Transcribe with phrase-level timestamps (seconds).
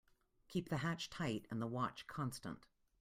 [0.47, 2.65] Keep the hatch tight and the watch constant.